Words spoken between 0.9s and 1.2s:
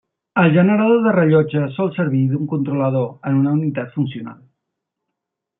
de